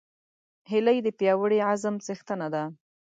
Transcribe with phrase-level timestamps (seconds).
[0.71, 2.63] هیلۍ د پیاوړي عزم څښتنه ده